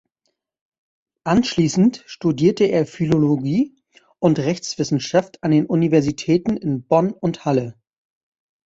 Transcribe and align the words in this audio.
Anschließend 1.25 2.01
studierte 2.07 2.63
er 2.63 2.87
Philologie 2.87 3.75
und 4.17 4.39
Rechtswissenschaft 4.39 5.37
an 5.43 5.51
den 5.51 5.67
Universitäten 5.67 6.57
in 6.57 6.81
Bonn 6.87 7.11
und 7.13 7.45
Halle. 7.45 7.75